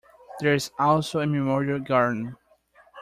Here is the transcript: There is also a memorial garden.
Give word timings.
There 0.39 0.55
is 0.55 0.71
also 0.79 1.19
a 1.19 1.27
memorial 1.27 1.77
garden. 1.79 2.35